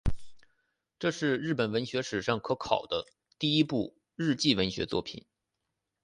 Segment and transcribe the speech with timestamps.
[0.97, 3.05] 这是日本文学史上可考的
[3.37, 5.23] 第一部日记文学作品。